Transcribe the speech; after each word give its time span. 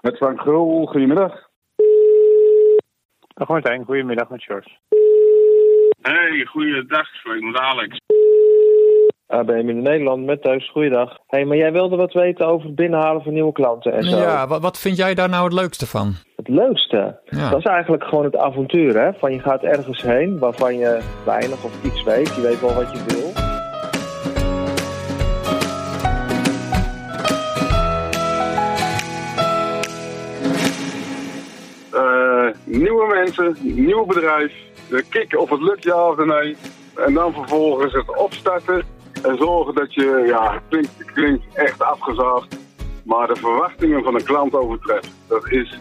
Met 0.00 0.16
Frank 0.16 0.40
Grul, 0.40 0.86
goedemiddag. 0.86 1.32
Dag 3.34 3.48
Martijn, 3.48 3.84
goedemiddag 3.84 4.28
met 4.28 4.42
George. 4.42 4.68
Hey, 6.02 6.44
goeiedag, 6.44 7.06
spreek 7.06 7.42
met 7.42 7.56
Alex. 7.56 7.96
AB 9.26 9.50
in 9.50 9.82
Nederland 9.82 10.24
met 10.24 10.42
thuis, 10.42 10.70
goeiedag. 10.70 11.18
hey, 11.26 11.44
maar 11.44 11.56
jij 11.56 11.72
wilde 11.72 11.96
wat 11.96 12.12
weten 12.12 12.46
over 12.46 12.66
het 12.66 12.74
binnenhalen 12.74 13.22
van 13.22 13.32
nieuwe 13.32 13.52
klanten 13.52 13.92
en 13.92 14.02
zo. 14.02 14.16
Ja, 14.16 14.46
wat, 14.46 14.62
wat 14.62 14.78
vind 14.78 14.96
jij 14.96 15.14
daar 15.14 15.28
nou 15.28 15.44
het 15.44 15.52
leukste 15.52 15.86
van? 15.86 16.14
Het 16.36 16.48
leukste? 16.48 17.20
Ja. 17.24 17.50
Dat 17.50 17.58
is 17.58 17.64
eigenlijk 17.64 18.04
gewoon 18.04 18.24
het 18.24 18.36
avontuur, 18.36 18.98
hè. 19.00 19.12
Van 19.12 19.32
je 19.32 19.40
gaat 19.40 19.62
ergens 19.62 20.02
heen 20.02 20.38
waarvan 20.38 20.76
je 20.76 21.00
weinig 21.24 21.64
of 21.64 21.84
iets 21.84 22.02
weet. 22.02 22.34
Je 22.34 22.40
weet 22.40 22.60
wel 22.60 22.74
wat 22.74 22.90
je 22.92 23.04
wil. 23.06 23.47
Nieuwe 32.88 33.14
mensen, 33.14 33.56
nieuw 33.60 34.04
bedrijf. 34.04 34.52
De 34.88 35.04
kikken 35.08 35.40
of 35.40 35.50
het 35.50 35.60
lukt 35.60 35.84
ja 35.84 36.08
of 36.08 36.24
nee. 36.24 36.56
En 36.96 37.14
dan 37.14 37.32
vervolgens 37.32 37.92
het 37.92 38.16
opstarten. 38.16 38.82
En 39.22 39.36
zorgen 39.36 39.74
dat 39.74 39.94
je, 39.94 40.24
ja, 40.26 40.52
het 40.52 40.62
klinkt, 40.68 41.12
klinkt 41.12 41.54
echt 41.54 41.82
afgezaagd. 41.82 42.58
Maar 43.04 43.26
de 43.26 43.36
verwachtingen 43.36 44.02
van 44.02 44.14
een 44.14 44.24
klant 44.24 44.54
overtreft. 44.54 45.10
Dat 45.28 45.50
is 45.50 45.78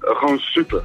eh, 0.00 0.16
gewoon 0.16 0.38
super. 0.38 0.82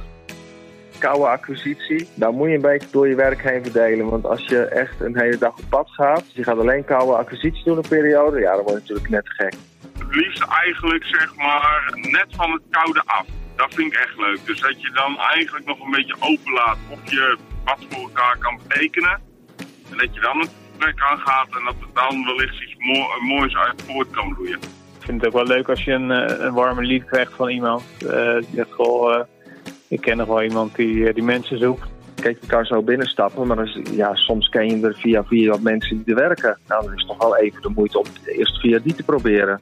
Koude 0.98 1.26
acquisitie, 1.26 2.08
daar 2.14 2.32
moet 2.32 2.48
je 2.48 2.54
een 2.54 2.60
beetje 2.60 2.88
door 2.90 3.08
je 3.08 3.14
werk 3.14 3.42
heen 3.42 3.62
verdelen. 3.62 4.10
Want 4.10 4.26
als 4.26 4.46
je 4.46 4.64
echt 4.64 5.00
een 5.00 5.18
hele 5.18 5.38
dag 5.38 5.58
op 5.58 5.64
pad 5.68 5.90
gaat, 5.90 6.24
dus 6.24 6.34
je 6.34 6.44
gaat 6.44 6.58
alleen 6.58 6.84
koude 6.84 7.12
acquisitie 7.12 7.64
doen 7.64 7.76
een 7.76 7.88
periode, 7.88 8.40
ja, 8.40 8.54
dan 8.54 8.64
word 8.64 8.86
je 8.86 8.94
natuurlijk 8.94 9.08
net 9.08 9.28
gek. 9.28 9.54
Het 9.98 10.14
liefst 10.14 10.44
eigenlijk 10.48 11.04
zeg 11.04 11.36
maar 11.36 11.92
net 11.94 12.26
van 12.28 12.52
het 12.52 12.62
koude 12.70 13.02
af. 13.04 13.26
Dat 13.62 13.74
vind 13.74 13.92
ik 13.92 13.98
echt 13.98 14.16
leuk. 14.18 14.40
Dus 14.46 14.60
dat 14.60 14.80
je 14.82 14.90
dan 14.90 15.18
eigenlijk 15.18 15.66
nog 15.66 15.80
een 15.84 15.90
beetje 15.90 16.16
openlaat 16.20 16.78
of 16.88 17.10
je 17.10 17.36
wat 17.64 17.78
voor 17.88 18.02
elkaar 18.02 18.36
kan 18.38 18.58
betekenen. 18.68 19.20
En 19.90 19.96
dat 19.96 20.14
je 20.14 20.20
dan 20.20 20.38
het 20.40 20.50
gesprek 20.70 21.00
aangaat 21.02 21.46
en 21.58 21.64
dat 21.64 21.74
er 21.80 21.88
dan 21.94 22.24
wellicht 22.24 22.62
iets 22.62 22.74
mo- 22.78 23.20
moois 23.34 23.56
uit 23.56 23.82
voort 23.86 24.10
kan 24.10 24.34
bloeien. 24.34 24.58
Ik 24.98 25.08
vind 25.08 25.20
het 25.22 25.26
ook 25.26 25.46
wel 25.46 25.56
leuk 25.56 25.68
als 25.68 25.84
je 25.84 25.92
een, 25.92 26.10
eh, 26.10 26.44
een 26.44 26.52
warme 26.52 26.82
lied 26.82 27.04
krijgt 27.04 27.32
van 27.32 27.48
iemand. 27.48 27.82
Eh, 28.08 28.34
die 28.36 28.54
zegt, 28.54 28.72
goh, 28.72 29.14
eh, 29.14 29.24
ik 29.88 30.00
ken 30.00 30.16
nog 30.16 30.26
wel 30.28 30.42
iemand 30.42 30.74
die, 30.76 31.08
eh, 31.08 31.14
die 31.14 31.22
mensen 31.22 31.58
zoekt. 31.58 31.88
Kijk, 32.22 32.38
je 32.40 32.46
kan 32.46 32.64
zo 32.64 32.82
binnenstappen, 32.82 33.46
maar 33.46 33.62
is- 33.62 33.80
ja, 33.90 34.14
soms 34.14 34.48
ken 34.48 34.68
je 34.80 34.86
er 34.86 34.94
via 34.98 35.24
via 35.24 35.50
wat 35.50 35.60
mensen 35.60 36.02
die 36.04 36.14
er 36.14 36.20
werken. 36.20 36.58
Nou, 36.68 36.84
dan 36.84 36.92
is 36.94 36.98
het 37.00 37.08
toch 37.08 37.18
wel 37.18 37.36
even 37.36 37.62
de 37.62 37.68
moeite 37.68 37.98
om 37.98 38.06
eerst 38.26 38.60
via 38.60 38.78
die 38.78 38.94
te 38.94 39.02
proberen. 39.02 39.60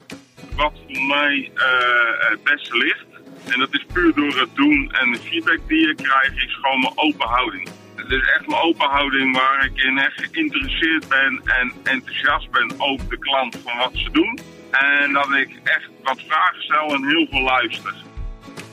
Wat 0.57 0.73
voor 0.87 1.03
mij 1.09 1.51
eh, 1.55 2.31
het 2.31 2.43
beste 2.43 2.77
ligt, 2.77 3.05
en 3.49 3.59
dat 3.59 3.75
is 3.75 3.85
puur 3.93 4.15
door 4.15 4.41
het 4.41 4.55
doen 4.55 4.93
en 4.93 5.13
de 5.13 5.19
feedback 5.19 5.59
die 5.67 5.87
je 5.87 5.95
krijgt, 5.95 6.37
is 6.37 6.59
gewoon 6.61 6.81
mijn 6.81 6.93
open 6.95 7.29
houding. 7.29 7.69
Het 7.95 8.11
is 8.11 8.29
echt 8.35 8.47
mijn 8.47 8.63
open 8.63 8.89
houding 8.89 9.37
waar 9.37 9.65
ik 9.65 9.83
in 9.83 9.99
echt 9.99 10.29
geïnteresseerd 10.33 11.09
ben 11.09 11.41
en 11.45 11.73
enthousiast 11.83 12.51
ben 12.51 12.73
over 12.79 13.09
de 13.09 13.19
klant 13.19 13.57
van 13.65 13.79
wat 13.79 13.91
ze 13.93 14.11
doen. 14.11 14.39
En 14.71 15.13
dat 15.13 15.33
ik 15.33 15.61
echt 15.65 15.89
wat 16.03 16.21
vragen 16.27 16.63
stel 16.63 16.95
en 16.95 17.09
heel 17.09 17.27
veel 17.31 17.43
luister. 17.43 17.95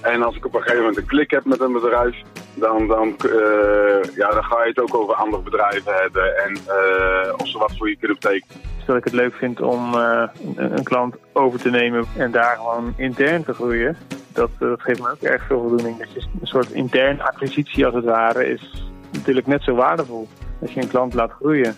En 0.01 0.23
als 0.23 0.35
ik 0.35 0.45
op 0.45 0.53
een 0.53 0.61
gegeven 0.61 0.79
moment 0.79 0.97
een 0.97 1.05
klik 1.05 1.31
heb 1.31 1.45
met 1.45 1.59
een 1.59 1.73
bedrijf, 1.73 2.15
dan, 2.53 2.87
dan, 2.87 3.15
eh, 3.17 4.15
ja, 4.15 4.29
dan 4.29 4.43
ga 4.43 4.63
je 4.63 4.69
het 4.69 4.79
ook 4.79 4.95
over 4.95 5.13
andere 5.15 5.43
bedrijven 5.43 5.93
hebben 5.95 6.37
en 6.37 6.53
eh, 6.53 7.33
of 7.37 7.47
ze 7.47 7.57
wat 7.57 7.77
voor 7.77 7.89
je 7.89 7.97
kunnen 7.97 8.17
betekenen. 8.19 8.61
Dat 8.87 8.97
ik 8.97 9.03
het 9.03 9.13
leuk 9.13 9.33
vind 9.33 9.61
om 9.61 9.93
eh, 9.93 10.23
een, 10.55 10.77
een 10.77 10.83
klant 10.83 11.15
over 11.33 11.59
te 11.59 11.69
nemen 11.69 12.05
en 12.17 12.31
daar 12.31 12.55
gewoon 12.55 12.93
intern 12.97 13.43
te 13.43 13.53
groeien. 13.53 13.97
Dat, 14.33 14.49
eh, 14.53 14.67
dat 14.67 14.81
geeft 14.81 15.01
me 15.01 15.11
ook 15.11 15.21
erg 15.21 15.45
veel 15.45 15.59
voldoening. 15.59 15.97
Dat 15.97 16.13
je 16.13 16.21
een 16.41 16.47
soort 16.47 16.71
interne 16.71 17.23
acquisitie 17.23 17.85
als 17.85 17.95
het 17.95 18.03
ware 18.03 18.47
is 18.47 18.89
natuurlijk 19.11 19.47
net 19.47 19.63
zo 19.63 19.75
waardevol. 19.75 20.27
Als 20.61 20.73
je 20.73 20.81
een 20.81 20.87
klant 20.87 21.13
laat 21.13 21.31
groeien. 21.31 21.75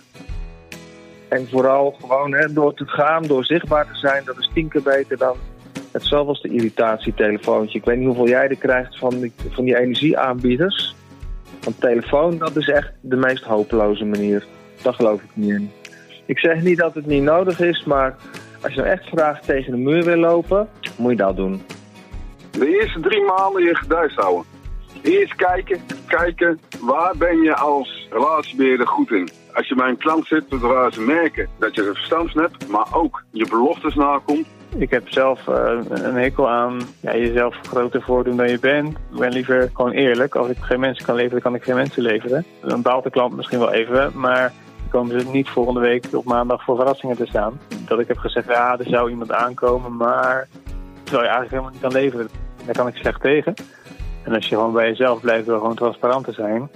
En 1.29 1.47
vooral 1.49 1.95
gewoon 1.99 2.33
hè, 2.33 2.53
door 2.53 2.73
te 2.73 2.85
gaan, 2.85 3.23
door 3.23 3.45
zichtbaar 3.45 3.85
te 3.85 3.97
zijn, 3.97 4.23
dat 4.25 4.37
is 4.37 4.49
tien 4.53 4.67
keer 4.67 4.83
beter 4.83 5.17
dan 5.17 5.35
het 5.91 6.03
zoveelste 6.03 6.47
irritatietelefoontje. 6.47 7.77
Ik 7.77 7.85
weet 7.85 7.97
niet 7.97 8.07
hoeveel 8.07 8.27
jij 8.27 8.47
er 8.47 8.55
krijgt 8.55 8.97
van 8.97 9.19
die, 9.19 9.33
van 9.49 9.63
die 9.63 9.77
energieaanbieders. 9.77 10.95
Want 11.63 11.81
telefoon, 11.81 12.37
dat 12.37 12.55
is 12.55 12.69
echt 12.69 12.91
de 13.01 13.15
meest 13.15 13.43
hopeloze 13.43 14.05
manier. 14.05 14.45
Daar 14.81 14.93
geloof 14.93 15.21
ik 15.21 15.29
niet 15.33 15.49
in. 15.49 15.71
Ik 16.29 16.39
zeg 16.39 16.61
niet 16.61 16.77
dat 16.77 16.93
het 16.93 17.05
niet 17.05 17.23
nodig 17.23 17.59
is, 17.59 17.83
maar 17.83 18.15
als 18.61 18.73
je 18.73 18.79
nou 18.79 18.91
echt 18.91 19.07
graag 19.07 19.41
tegen 19.41 19.71
de 19.71 19.77
muur 19.77 20.03
wil 20.03 20.17
lopen, 20.17 20.69
moet 20.97 21.11
je 21.11 21.17
dat 21.17 21.35
doen. 21.35 21.61
De 22.51 22.79
eerste 22.79 22.99
drie 22.99 23.23
maanden 23.23 23.63
je 23.63 23.75
gedijs 23.75 24.15
houden. 24.15 24.45
Eerst 25.01 25.35
kijken, 25.35 25.81
kijken, 26.07 26.59
waar 26.81 27.17
ben 27.17 27.41
je 27.41 27.55
als 27.55 28.07
relatiebeheerder 28.09 28.87
goed 28.87 29.11
in? 29.11 29.29
Als 29.53 29.67
je 29.67 29.75
bij 29.75 29.89
een 29.89 29.97
klant 29.97 30.27
zit 30.27 30.43
waar 30.49 30.93
ze 30.93 31.01
merken 31.01 31.49
dat 31.59 31.75
je 31.75 31.83
er 31.83 31.95
verstand 31.95 32.31
van 32.31 32.41
hebt, 32.41 32.67
maar 32.67 32.87
ook 32.91 33.23
je 33.31 33.47
beloftes 33.49 33.95
nakomt. 33.95 34.47
Ik 34.77 34.89
heb 34.89 35.09
zelf 35.09 35.47
eh, 35.47 35.79
een 35.89 36.15
hekel 36.15 36.49
aan 36.49 36.79
ja, 36.99 37.15
jezelf 37.15 37.55
groter 37.67 38.01
voordoen 38.01 38.37
dan 38.37 38.49
je 38.49 38.59
bent. 38.59 38.89
Ik 38.89 39.19
ben 39.19 39.31
liever 39.31 39.69
gewoon 39.73 39.91
eerlijk. 39.91 40.35
Als 40.35 40.49
ik 40.49 40.57
geen 40.59 40.79
mensen 40.79 41.05
kan 41.05 41.15
leveren, 41.15 41.41
kan 41.41 41.55
ik 41.55 41.63
geen 41.63 41.75
mensen 41.75 42.01
leveren. 42.01 42.45
Dan 42.61 42.81
baalt 42.81 43.03
de 43.03 43.09
klant 43.09 43.35
misschien 43.35 43.59
wel 43.59 43.71
even, 43.71 44.11
maar 44.15 44.53
komen 44.89 45.19
ze 45.19 45.27
niet 45.29 45.49
volgende 45.49 45.79
week 45.79 46.05
op 46.11 46.25
maandag 46.25 46.63
voor 46.63 46.75
verrassingen 46.75 47.15
te 47.15 47.25
staan. 47.25 47.59
Dat 47.85 47.99
ik 47.99 48.07
heb 48.07 48.17
gezegd, 48.17 48.47
ja, 48.47 48.77
er 48.77 48.89
zou 48.89 49.09
iemand 49.09 49.31
aankomen, 49.31 49.95
maar 49.95 50.47
terwijl 51.03 51.23
je 51.23 51.29
eigenlijk 51.29 51.49
helemaal 51.49 51.71
niet 51.71 51.81
kan 51.81 51.91
leveren. 51.91 52.29
Daar 52.65 52.75
kan 52.75 52.87
ik 52.87 52.95
slecht 52.95 53.21
tegen. 53.21 53.53
En 54.23 54.33
als 54.33 54.47
je 54.47 54.55
gewoon 54.55 54.73
bij 54.73 54.87
jezelf 54.87 55.21
blijft 55.21 55.45
door 55.45 55.59
gewoon 55.59 55.75
transparant 55.75 56.25
te 56.25 56.31
zijn, 56.31 56.69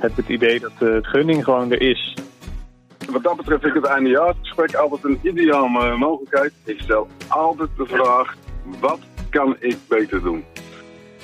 heb 0.00 0.10
ik 0.10 0.16
het 0.16 0.28
idee 0.28 0.60
dat 0.60 0.72
de 0.78 0.98
gunning 1.02 1.44
gewoon 1.44 1.72
er 1.72 1.80
is. 1.80 2.14
Wat 3.10 3.22
dat 3.22 3.36
betreft 3.36 3.62
vind 3.62 3.76
ik 3.76 3.82
het 3.82 3.90
eindejaarsgesprek 3.90 4.74
altijd 4.74 5.04
een 5.04 5.18
ideale 5.22 5.90
eh, 5.90 5.98
mogelijkheid. 5.98 6.52
Ik 6.64 6.80
stel 6.80 7.08
altijd 7.28 7.68
de 7.76 7.86
vraag, 7.86 8.36
wat 8.80 9.00
kan 9.30 9.56
ik 9.58 9.76
beter 9.88 10.22
doen? 10.22 10.44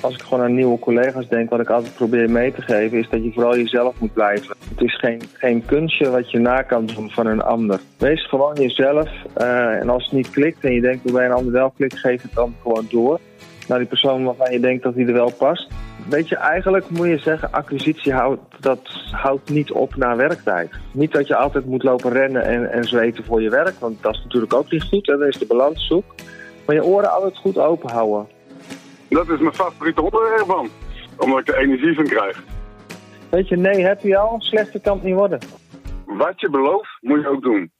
Als 0.01 0.13
ik 0.13 0.21
gewoon 0.21 0.43
aan 0.43 0.55
nieuwe 0.55 0.79
collega's 0.79 1.27
denk, 1.27 1.49
wat 1.49 1.59
ik 1.59 1.69
altijd 1.69 1.95
probeer 1.95 2.29
mee 2.29 2.53
te 2.53 2.61
geven, 2.61 2.97
is 2.97 3.09
dat 3.09 3.23
je 3.23 3.31
vooral 3.33 3.57
jezelf 3.57 3.99
moet 3.99 4.13
blijven. 4.13 4.55
Het 4.69 4.81
is 4.81 4.99
geen, 4.99 5.21
geen 5.33 5.65
kunstje 5.65 6.09
wat 6.09 6.31
je 6.31 6.39
na 6.39 6.61
kan 6.61 6.85
doen 6.85 7.09
van 7.09 7.25
een 7.25 7.41
ander. 7.41 7.79
Wees 7.97 8.27
gewoon 8.27 8.55
jezelf. 8.55 9.09
eh, 9.33 9.79
en 9.79 9.89
als 9.89 10.03
het 10.03 10.13
niet 10.13 10.29
klikt 10.29 10.63
en 10.63 10.73
je 10.73 10.81
denkt 10.81 11.03
dat 11.03 11.13
bij 11.13 11.25
een 11.25 11.31
ander 11.31 11.51
wel 11.51 11.73
klikt, 11.77 11.99
geef 11.99 12.21
het 12.21 12.33
dan 12.33 12.55
gewoon 12.61 12.87
door. 12.89 13.19
Naar 13.67 13.77
die 13.77 13.87
persoon 13.87 14.23
waarvan 14.23 14.51
je 14.51 14.59
denkt 14.59 14.83
dat 14.83 14.95
die 14.95 15.07
er 15.07 15.13
wel 15.13 15.31
past. 15.37 15.67
Weet 16.09 16.29
je, 16.29 16.35
eigenlijk 16.35 16.89
moet 16.89 17.07
je 17.07 17.17
zeggen, 17.17 17.51
acquisitie 17.51 18.13
houdt, 18.13 18.41
dat 18.59 18.79
houdt 19.11 19.49
niet 19.49 19.71
op 19.71 19.95
na 19.95 20.15
werktijd. 20.15 20.69
Niet 20.91 21.11
dat 21.11 21.27
je 21.27 21.35
altijd 21.35 21.65
moet 21.65 21.83
lopen 21.83 22.11
rennen 22.11 22.43
en, 22.43 22.71
en 22.71 22.83
zweten 22.83 23.23
voor 23.23 23.41
je 23.41 23.49
werk, 23.49 23.79
want 23.79 24.01
dat 24.01 24.13
is 24.13 24.23
natuurlijk 24.23 24.53
ook 24.53 24.71
niet 24.71 24.83
goed. 24.83 25.07
Hè? 25.07 25.17
Dan 25.17 25.27
is 25.27 25.37
de 25.37 25.45
balans 25.45 25.87
zoek. 25.87 26.03
Maar 26.65 26.75
je 26.75 26.83
oren 26.83 27.11
altijd 27.11 27.37
goed 27.37 27.57
open 27.57 27.91
houden. 27.91 28.36
Dat 29.09 29.29
is 29.29 29.39
mijn 29.39 29.53
favoriete 29.53 30.01
onderwerp 30.01 30.45
van. 30.45 30.69
Omdat 31.17 31.39
ik 31.39 31.47
er 31.47 31.57
energie 31.57 31.95
van 31.95 32.05
krijg. 32.05 32.43
Weet 33.29 33.47
je, 33.47 33.55
nee 33.55 33.85
heb 33.85 34.01
je 34.01 34.17
al, 34.17 34.35
slechter 34.39 34.79
kan 34.79 34.93
het 34.93 35.03
niet 35.03 35.15
worden. 35.15 35.39
Wat 36.05 36.39
je 36.41 36.49
belooft, 36.49 36.97
moet 37.01 37.21
je 37.21 37.27
ook 37.27 37.41
doen. 37.41 37.71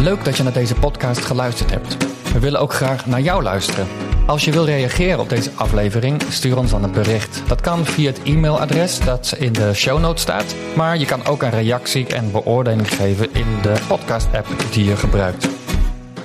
Leuk 0.00 0.24
dat 0.24 0.36
je 0.36 0.42
naar 0.42 0.52
deze 0.52 0.74
podcast 0.74 1.24
geluisterd 1.24 1.70
hebt. 1.70 1.96
We 2.32 2.40
willen 2.40 2.60
ook 2.60 2.72
graag 2.72 3.06
naar 3.06 3.20
jou 3.20 3.42
luisteren. 3.42 3.86
Als 4.26 4.44
je 4.44 4.52
wil 4.52 4.64
reageren 4.64 5.20
op 5.20 5.28
deze 5.28 5.50
aflevering, 5.54 6.22
stuur 6.22 6.58
ons 6.58 6.70
dan 6.70 6.84
een 6.84 6.92
bericht. 6.92 7.48
Dat 7.48 7.60
kan 7.60 7.84
via 7.84 8.10
het 8.10 8.22
e-mailadres 8.22 9.00
dat 9.00 9.34
in 9.38 9.52
de 9.52 9.74
show 9.74 10.00
notes 10.00 10.22
staat. 10.22 10.56
Maar 10.76 10.98
je 10.98 11.06
kan 11.06 11.26
ook 11.26 11.42
een 11.42 11.50
reactie 11.50 12.06
en 12.06 12.32
beoordeling 12.32 12.94
geven 12.94 13.34
in 13.34 13.46
de 13.62 13.84
podcast-app 13.88 14.46
die 14.72 14.84
je 14.84 14.96
gebruikt. 14.96 15.53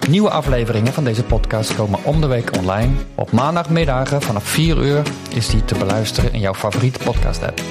Nieuwe 0.09 0.29
afleveringen 0.29 0.93
van 0.93 1.03
deze 1.03 1.23
podcast 1.23 1.75
komen 1.75 1.99
om 2.03 2.21
de 2.21 2.27
week 2.27 2.57
online. 2.57 2.91
Op 3.15 3.31
maandagmiddagen 3.31 4.21
vanaf 4.21 4.43
4 4.43 4.77
uur 4.77 5.01
is 5.29 5.47
die 5.47 5.65
te 5.65 5.77
beluisteren 5.77 6.33
in 6.33 6.39
jouw 6.39 6.53
favoriete 6.53 6.99
podcast-app. 7.03 7.61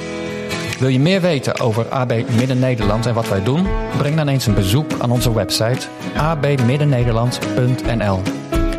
Wil 0.78 0.88
je 0.88 1.00
meer 1.00 1.20
weten 1.20 1.60
over 1.60 1.88
AB 1.88 2.12
Midden-Nederland 2.36 3.06
en 3.06 3.14
wat 3.14 3.28
wij 3.28 3.42
doen? 3.42 3.66
Breng 3.96 4.16
dan 4.16 4.28
eens 4.28 4.46
een 4.46 4.54
bezoek 4.54 4.90
aan 4.98 5.10
onze 5.10 5.34
website 5.34 5.86
abmiddennederland.nl. 6.16 8.22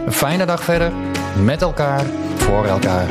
Een 0.06 0.14
fijne 0.14 0.46
dag 0.46 0.64
verder, 0.64 0.92
met 1.44 1.62
elkaar, 1.62 2.06
voor 2.36 2.66
elkaar. 2.66 3.08